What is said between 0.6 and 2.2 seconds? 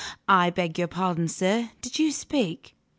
your pardon, sir, did you